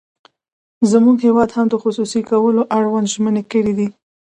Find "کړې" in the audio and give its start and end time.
3.51-3.73